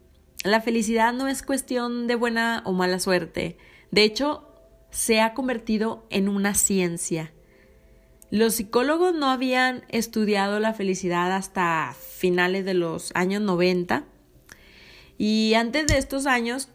La 0.44 0.60
felicidad 0.60 1.12
no 1.12 1.26
es 1.26 1.42
cuestión 1.42 2.06
de 2.06 2.14
buena 2.14 2.62
o 2.64 2.72
mala 2.72 3.00
suerte. 3.00 3.58
De 3.90 4.04
hecho, 4.04 4.48
se 4.90 5.20
ha 5.20 5.34
convertido 5.34 6.06
en 6.10 6.28
una 6.28 6.54
ciencia. 6.54 7.32
Los 8.30 8.54
psicólogos 8.54 9.14
no 9.14 9.30
habían 9.30 9.84
estudiado 9.88 10.60
la 10.60 10.74
felicidad 10.74 11.32
hasta 11.32 11.96
finales 11.98 12.64
de 12.64 12.74
los 12.74 13.10
años 13.14 13.42
90 13.42 14.04
y 15.16 15.54
antes 15.54 15.86
de 15.86 15.98
estos 15.98 16.26
años 16.26 16.68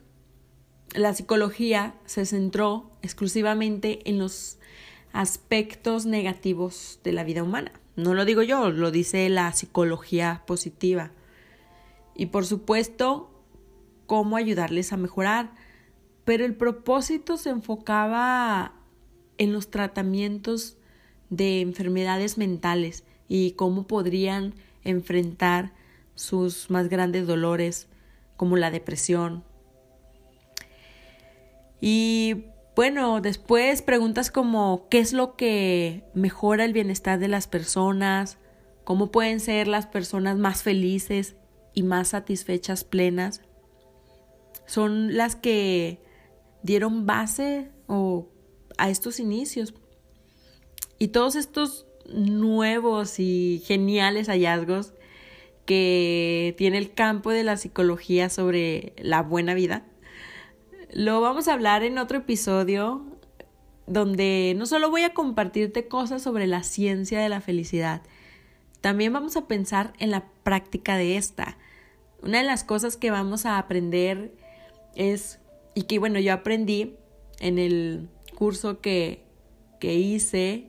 la 0.95 1.13
psicología 1.13 1.95
se 2.05 2.25
centró 2.25 2.91
exclusivamente 3.01 4.01
en 4.09 4.17
los 4.17 4.57
aspectos 5.11 6.05
negativos 6.05 6.99
de 7.03 7.13
la 7.13 7.23
vida 7.23 7.43
humana. 7.43 7.71
No 7.95 8.15
lo 8.15 8.25
digo 8.25 8.41
yo, 8.41 8.71
lo 8.71 8.89
dice 8.89 9.29
la 9.29 9.53
psicología 9.53 10.43
positiva. 10.47 11.11
Y 12.15 12.27
por 12.27 12.45
supuesto, 12.45 13.29
cómo 14.05 14.37
ayudarles 14.37 14.93
a 14.93 14.97
mejorar. 14.97 15.51
Pero 16.25 16.45
el 16.45 16.55
propósito 16.55 17.37
se 17.37 17.49
enfocaba 17.49 18.73
en 19.37 19.53
los 19.53 19.69
tratamientos 19.69 20.77
de 21.29 21.61
enfermedades 21.61 22.37
mentales 22.37 23.03
y 23.27 23.51
cómo 23.51 23.87
podrían 23.87 24.53
enfrentar 24.83 25.73
sus 26.15 26.69
más 26.69 26.89
grandes 26.89 27.25
dolores 27.27 27.87
como 28.37 28.57
la 28.57 28.71
depresión. 28.71 29.43
Y 31.81 32.45
bueno, 32.75 33.19
después 33.19 33.81
preguntas 33.81 34.31
como 34.31 34.87
¿qué 34.89 34.99
es 34.99 35.13
lo 35.13 35.35
que 35.35 36.03
mejora 36.13 36.65
el 36.65 36.73
bienestar 36.73 37.19
de 37.19 37.27
las 37.27 37.47
personas? 37.47 38.37
¿Cómo 38.83 39.11
pueden 39.11 39.39
ser 39.39 39.67
las 39.67 39.87
personas 39.87 40.37
más 40.37 40.63
felices 40.63 41.35
y 41.73 41.83
más 41.83 42.09
satisfechas, 42.09 42.83
plenas? 42.83 43.41
Son 44.65 45.15
las 45.15 45.35
que 45.35 45.99
dieron 46.61 47.05
base 47.05 47.69
o 47.87 48.29
a 48.77 48.89
estos 48.89 49.19
inicios. 49.19 49.73
Y 50.99 51.09
todos 51.09 51.35
estos 51.35 51.85
nuevos 52.07 53.19
y 53.19 53.61
geniales 53.65 54.27
hallazgos 54.27 54.93
que 55.65 56.55
tiene 56.57 56.77
el 56.77 56.93
campo 56.93 57.31
de 57.31 57.43
la 57.43 57.57
psicología 57.57 58.29
sobre 58.29 58.93
la 58.97 59.21
buena 59.21 59.53
vida, 59.53 59.85
lo 60.91 61.21
vamos 61.21 61.47
a 61.47 61.53
hablar 61.53 61.83
en 61.83 61.97
otro 61.97 62.19
episodio 62.19 63.05
donde 63.87 64.53
no 64.57 64.65
solo 64.65 64.89
voy 64.89 65.03
a 65.03 65.13
compartirte 65.13 65.87
cosas 65.87 66.21
sobre 66.21 66.47
la 66.47 66.63
ciencia 66.63 67.19
de 67.19 67.29
la 67.29 67.41
felicidad, 67.41 68.01
también 68.83 69.13
vamos 69.13 69.37
a 69.37 69.47
pensar 69.47 69.93
en 69.97 70.11
la 70.11 70.25
práctica 70.43 70.97
de 70.97 71.15
esta. 71.15 71.57
Una 72.21 72.39
de 72.39 72.43
las 72.43 72.65
cosas 72.65 72.97
que 72.97 73.11
vamos 73.11 73.45
a 73.45 73.57
aprender 73.57 74.35
es, 74.93 75.39
y 75.73 75.83
que 75.83 75.99
bueno, 75.99 76.19
yo 76.19 76.33
aprendí 76.33 76.97
en 77.39 77.59
el 77.59 78.09
curso 78.35 78.81
que, 78.81 79.23
que 79.79 79.93
hice, 79.93 80.67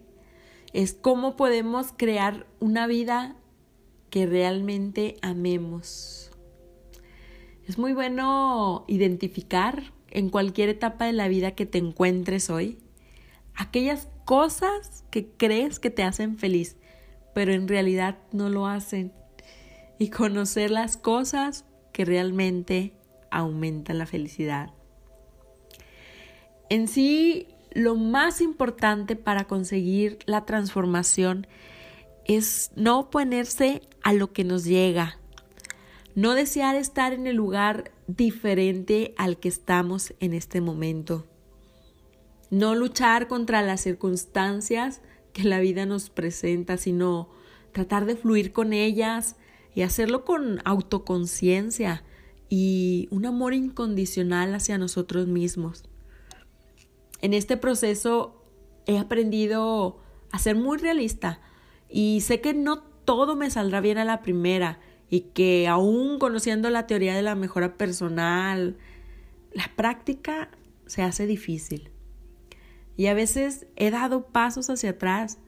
es 0.72 0.94
cómo 0.94 1.34
podemos 1.34 1.88
crear 1.96 2.46
una 2.60 2.86
vida 2.86 3.34
que 4.10 4.26
realmente 4.26 5.16
amemos. 5.20 6.30
Es 7.66 7.78
muy 7.78 7.94
bueno 7.94 8.84
identificar 8.86 9.92
en 10.12 10.30
cualquier 10.30 10.68
etapa 10.68 11.06
de 11.06 11.14
la 11.14 11.26
vida 11.26 11.56
que 11.56 11.66
te 11.66 11.78
encuentres 11.78 12.48
hoy 12.48 12.78
aquellas 13.56 14.06
cosas 14.24 15.04
que 15.10 15.26
crees 15.26 15.80
que 15.80 15.90
te 15.90 16.04
hacen 16.04 16.38
feliz, 16.38 16.76
pero 17.34 17.52
en 17.52 17.68
realidad 17.68 18.18
no 18.32 18.48
lo 18.48 18.66
hacen. 18.66 19.12
Y 19.98 20.08
conocer 20.10 20.70
las 20.70 20.96
cosas 20.96 21.64
que 21.92 22.04
realmente 22.04 22.94
aumentan 23.30 23.98
la 23.98 24.06
felicidad. 24.06 24.70
En 26.70 26.88
sí, 26.88 27.48
lo 27.72 27.96
más 27.96 28.40
importante 28.40 29.16
para 29.16 29.44
conseguir 29.44 30.18
la 30.26 30.44
transformación 30.44 31.46
es 32.24 32.70
no 32.76 33.00
oponerse 33.00 33.82
a 34.02 34.12
lo 34.12 34.32
que 34.32 34.44
nos 34.44 34.64
llega, 34.64 35.18
no 36.14 36.34
desear 36.34 36.76
estar 36.76 37.12
en 37.12 37.26
el 37.26 37.36
lugar 37.36 37.90
diferente 38.06 39.14
al 39.18 39.38
que 39.38 39.48
estamos 39.48 40.14
en 40.20 40.32
este 40.32 40.60
momento, 40.60 41.26
no 42.50 42.74
luchar 42.74 43.28
contra 43.28 43.62
las 43.62 43.80
circunstancias 43.80 45.00
que 45.34 45.44
la 45.44 45.60
vida 45.60 45.84
nos 45.84 46.08
presenta, 46.08 46.78
sino 46.78 47.28
tratar 47.72 48.06
de 48.06 48.16
fluir 48.16 48.52
con 48.52 48.72
ellas 48.72 49.36
y 49.74 49.82
hacerlo 49.82 50.24
con 50.24 50.62
autoconciencia 50.64 52.04
y 52.48 53.08
un 53.10 53.26
amor 53.26 53.52
incondicional 53.52 54.54
hacia 54.54 54.78
nosotros 54.78 55.26
mismos. 55.26 55.84
En 57.20 57.34
este 57.34 57.56
proceso 57.56 58.44
he 58.86 58.96
aprendido 58.96 59.98
a 60.30 60.38
ser 60.38 60.56
muy 60.56 60.78
realista 60.78 61.40
y 61.90 62.20
sé 62.20 62.40
que 62.40 62.54
no 62.54 62.82
todo 63.04 63.34
me 63.34 63.50
saldrá 63.50 63.80
bien 63.80 63.98
a 63.98 64.04
la 64.04 64.22
primera 64.22 64.78
y 65.10 65.20
que 65.34 65.66
aún 65.66 66.18
conociendo 66.18 66.70
la 66.70 66.86
teoría 66.86 67.14
de 67.14 67.22
la 67.22 67.34
mejora 67.34 67.76
personal, 67.76 68.76
la 69.52 69.70
práctica 69.74 70.50
se 70.86 71.02
hace 71.02 71.26
difícil. 71.26 71.93
Y 72.96 73.06
a 73.06 73.14
veces 73.14 73.66
he 73.76 73.90
dado 73.90 74.26
pasos 74.26 74.70
hacia 74.70 74.90
atrás. 74.90 75.38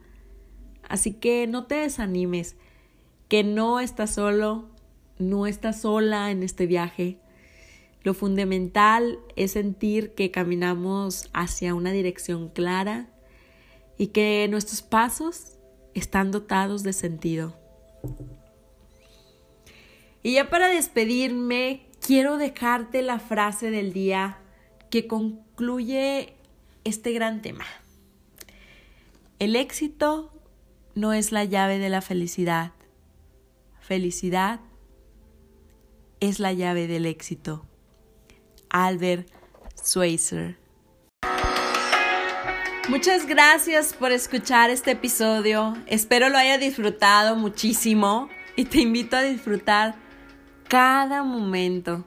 Así 0.87 1.13
que 1.13 1.47
no 1.47 1.65
te 1.65 1.75
desanimes, 1.75 2.55
que 3.27 3.43
no 3.43 3.79
estás 3.79 4.13
solo, 4.13 4.69
no 5.19 5.47
estás 5.47 5.81
sola 5.81 6.31
en 6.31 6.43
este 6.43 6.65
viaje. 6.65 7.19
Lo 8.03 8.13
fundamental 8.13 9.19
es 9.35 9.51
sentir 9.51 10.13
que 10.13 10.31
caminamos 10.31 11.29
hacia 11.33 11.75
una 11.75 11.91
dirección 11.91 12.49
clara 12.49 13.09
y 13.97 14.07
que 14.07 14.47
nuestros 14.49 14.81
pasos 14.81 15.57
están 15.93 16.31
dotados 16.31 16.83
de 16.83 16.93
sentido. 16.93 17.57
Y 20.23 20.33
ya 20.33 20.49
para 20.49 20.67
despedirme, 20.67 21.87
quiero 22.05 22.37
dejarte 22.37 23.01
la 23.01 23.19
frase 23.19 23.71
del 23.71 23.93
día 23.93 24.39
que 24.89 25.07
concluye 25.07 26.36
este 26.87 27.11
gran 27.11 27.41
tema. 27.41 27.65
El 29.39 29.55
éxito 29.55 30.31
no 30.95 31.13
es 31.13 31.31
la 31.31 31.43
llave 31.43 31.79
de 31.79 31.89
la 31.89 32.01
felicidad. 32.01 32.71
Felicidad 33.81 34.61
es 36.19 36.39
la 36.39 36.53
llave 36.53 36.87
del 36.87 37.05
éxito. 37.05 37.65
Albert 38.69 39.29
Schweitzer. 39.77 40.57
Muchas 42.89 43.27
gracias 43.27 43.93
por 43.93 44.13
escuchar 44.13 44.69
este 44.69 44.91
episodio. 44.91 45.75
Espero 45.87 46.29
lo 46.29 46.37
haya 46.37 46.57
disfrutado 46.57 47.35
muchísimo 47.35 48.29
y 48.55 48.63
te 48.63 48.79
invito 48.79 49.17
a 49.17 49.21
disfrutar 49.23 49.95
cada 50.69 51.23
momento. 51.23 52.05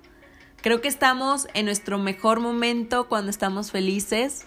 Creo 0.62 0.80
que 0.80 0.88
estamos 0.88 1.48
en 1.54 1.66
nuestro 1.66 1.98
mejor 1.98 2.40
momento 2.40 3.08
cuando 3.08 3.30
estamos 3.30 3.70
felices. 3.70 4.46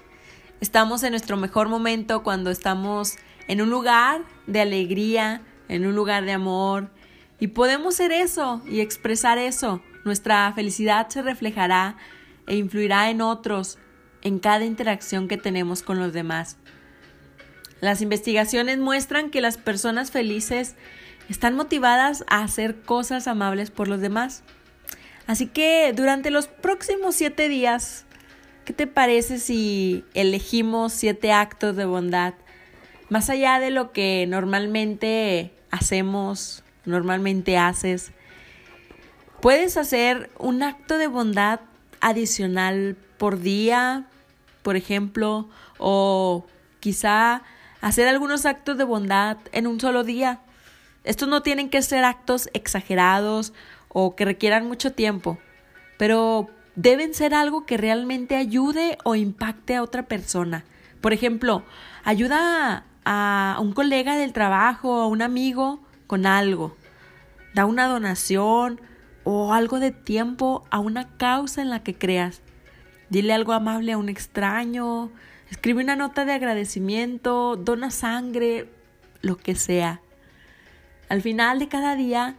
Estamos 0.63 1.03
en 1.03 1.09
nuestro 1.09 1.35
mejor 1.35 1.67
momento 1.67 2.23
cuando 2.23 2.49
estamos 2.49 3.17
en 3.49 3.61
un 3.61 3.69
lugar 3.69 4.21
de 4.47 4.61
alegría, 4.61 5.41
en 5.67 5.85
un 5.85 5.93
lugar 5.93 6.23
de 6.23 6.31
amor. 6.31 6.89
Y 7.37 7.47
podemos 7.47 7.95
ser 7.95 8.13
eso 8.13 8.61
y 8.65 8.79
expresar 8.79 9.37
eso. 9.37 9.81
Nuestra 10.05 10.49
felicidad 10.53 11.09
se 11.09 11.21
reflejará 11.21 11.97
e 12.47 12.55
influirá 12.55 13.09
en 13.09 13.19
otros 13.19 13.77
en 14.21 14.39
cada 14.39 14.63
interacción 14.63 15.27
que 15.27 15.35
tenemos 15.35 15.83
con 15.83 15.99
los 15.99 16.13
demás. 16.13 16.55
Las 17.81 18.01
investigaciones 18.01 18.77
muestran 18.77 19.31
que 19.31 19.41
las 19.41 19.57
personas 19.57 20.11
felices 20.11 20.77
están 21.27 21.57
motivadas 21.57 22.23
a 22.29 22.41
hacer 22.41 22.83
cosas 22.83 23.27
amables 23.27 23.69
por 23.69 23.89
los 23.89 23.99
demás. 23.99 24.43
Así 25.27 25.45
que 25.45 25.91
durante 25.93 26.31
los 26.31 26.47
próximos 26.47 27.15
siete 27.15 27.49
días, 27.49 28.05
¿qué 28.65 28.73
te 28.73 28.87
parece 28.87 29.39
si 29.39 30.05
elegimos 30.13 30.93
siete 30.93 31.31
actos 31.31 31.75
de 31.75 31.85
bondad? 31.85 32.33
Más 33.09 33.29
allá 33.29 33.59
de 33.59 33.69
lo 33.69 33.91
que 33.91 34.25
normalmente 34.27 35.53
hacemos, 35.71 36.63
normalmente 36.85 37.57
haces, 37.57 38.11
Puedes 39.43 39.75
hacer 39.75 40.29
un 40.39 40.63
acto 40.63 40.97
de 40.97 41.07
bondad 41.07 41.59
adicional 41.99 42.95
por 43.17 43.41
día, 43.41 44.05
por 44.61 44.77
ejemplo, 44.77 45.49
o 45.79 46.45
quizá 46.79 47.41
hacer 47.81 48.07
algunos 48.07 48.45
actos 48.45 48.77
de 48.77 48.85
bondad 48.85 49.35
en 49.51 49.67
un 49.67 49.81
solo 49.81 50.05
día. 50.05 50.39
Estos 51.03 51.27
no 51.27 51.41
tienen 51.41 51.69
que 51.69 51.81
ser 51.81 52.05
actos 52.05 52.49
exagerados 52.53 53.51
o 53.89 54.15
que 54.15 54.23
requieran 54.23 54.65
mucho 54.65 54.93
tiempo, 54.93 55.37
pero 55.97 56.49
deben 56.75 57.13
ser 57.13 57.33
algo 57.33 57.65
que 57.65 57.77
realmente 57.77 58.35
ayude 58.35 58.97
o 59.03 59.15
impacte 59.15 59.75
a 59.75 59.83
otra 59.83 60.03
persona. 60.03 60.65
Por 61.01 61.13
ejemplo, 61.13 61.63
ayuda 62.03 62.85
a 63.05 63.57
un 63.59 63.73
colega 63.73 64.15
del 64.15 64.33
trabajo, 64.33 65.01
a 65.01 65.07
un 65.07 65.21
amigo 65.21 65.81
con 66.07 66.25
algo. 66.25 66.75
Da 67.53 67.65
una 67.65 67.87
donación 67.87 68.81
o 69.23 69.53
algo 69.53 69.79
de 69.79 69.91
tiempo 69.91 70.65
a 70.69 70.79
una 70.79 71.17
causa 71.17 71.61
en 71.61 71.69
la 71.69 71.83
que 71.83 71.95
creas. 71.95 72.41
Dile 73.09 73.33
algo 73.33 73.53
amable 73.53 73.91
a 73.91 73.97
un 73.97 74.09
extraño, 74.09 75.11
escribe 75.49 75.83
una 75.83 75.95
nota 75.95 76.25
de 76.25 76.33
agradecimiento, 76.33 77.57
dona 77.57 77.91
sangre, 77.91 78.69
lo 79.21 79.37
que 79.37 79.55
sea. 79.55 80.01
Al 81.09 81.21
final 81.21 81.59
de 81.59 81.67
cada 81.67 81.95
día 81.95 82.35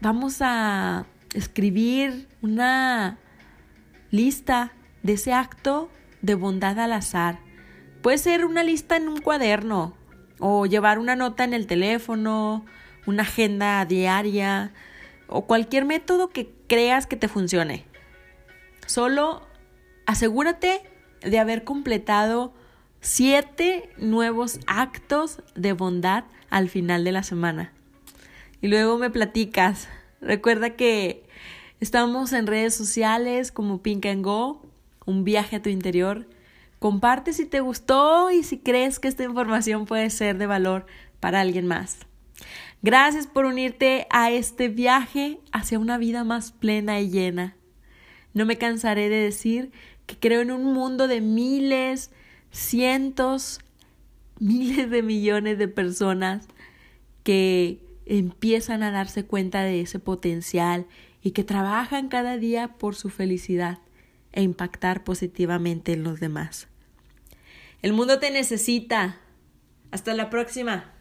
vamos 0.00 0.38
a 0.40 1.06
escribir 1.34 2.28
una 2.40 3.18
lista 4.10 4.72
de 5.02 5.14
ese 5.14 5.32
acto 5.32 5.90
de 6.20 6.34
bondad 6.34 6.78
al 6.78 6.92
azar. 6.92 7.38
Puede 8.02 8.18
ser 8.18 8.44
una 8.44 8.62
lista 8.62 8.96
en 8.96 9.08
un 9.08 9.20
cuaderno 9.20 9.94
o 10.38 10.66
llevar 10.66 10.98
una 10.98 11.16
nota 11.16 11.44
en 11.44 11.54
el 11.54 11.66
teléfono, 11.66 12.64
una 13.06 13.22
agenda 13.22 13.84
diaria 13.84 14.72
o 15.28 15.46
cualquier 15.46 15.84
método 15.84 16.28
que 16.28 16.52
creas 16.68 17.06
que 17.06 17.16
te 17.16 17.28
funcione. 17.28 17.84
Solo 18.86 19.46
asegúrate 20.06 20.82
de 21.20 21.38
haber 21.38 21.64
completado 21.64 22.52
siete 23.00 23.90
nuevos 23.96 24.60
actos 24.66 25.42
de 25.54 25.72
bondad 25.72 26.24
al 26.50 26.68
final 26.68 27.04
de 27.04 27.12
la 27.12 27.22
semana. 27.22 27.72
Y 28.60 28.68
luego 28.68 28.98
me 28.98 29.10
platicas. 29.10 29.88
Recuerda 30.22 30.76
que 30.76 31.24
estamos 31.80 32.32
en 32.32 32.46
redes 32.46 32.74
sociales 32.74 33.50
como 33.50 33.82
Pink 33.82 34.06
and 34.06 34.24
Go, 34.24 34.62
un 35.04 35.24
viaje 35.24 35.56
a 35.56 35.62
tu 35.62 35.68
interior. 35.68 36.28
Comparte 36.78 37.32
si 37.32 37.44
te 37.44 37.60
gustó 37.60 38.30
y 38.30 38.44
si 38.44 38.58
crees 38.58 39.00
que 39.00 39.08
esta 39.08 39.24
información 39.24 39.84
puede 39.84 40.08
ser 40.10 40.38
de 40.38 40.46
valor 40.46 40.86
para 41.18 41.40
alguien 41.40 41.66
más. 41.66 41.98
Gracias 42.82 43.26
por 43.26 43.46
unirte 43.46 44.06
a 44.10 44.30
este 44.30 44.68
viaje 44.68 45.40
hacia 45.52 45.80
una 45.80 45.98
vida 45.98 46.22
más 46.22 46.52
plena 46.52 47.00
y 47.00 47.10
llena. 47.10 47.56
No 48.32 48.46
me 48.46 48.58
cansaré 48.58 49.08
de 49.08 49.16
decir 49.16 49.72
que 50.06 50.16
creo 50.16 50.40
en 50.40 50.52
un 50.52 50.72
mundo 50.72 51.08
de 51.08 51.20
miles, 51.20 52.12
cientos, 52.52 53.60
miles 54.38 54.88
de 54.88 55.02
millones 55.02 55.58
de 55.58 55.68
personas 55.68 56.46
que 57.24 57.91
empiezan 58.18 58.82
a 58.82 58.90
darse 58.90 59.24
cuenta 59.24 59.62
de 59.62 59.80
ese 59.80 59.98
potencial 59.98 60.86
y 61.22 61.30
que 61.30 61.44
trabajan 61.44 62.08
cada 62.08 62.36
día 62.36 62.68
por 62.68 62.94
su 62.94 63.08
felicidad 63.08 63.78
e 64.32 64.42
impactar 64.42 65.04
positivamente 65.04 65.92
en 65.92 66.04
los 66.04 66.20
demás. 66.20 66.68
El 67.80 67.92
mundo 67.92 68.18
te 68.18 68.30
necesita. 68.30 69.18
Hasta 69.90 70.14
la 70.14 70.30
próxima. 70.30 70.91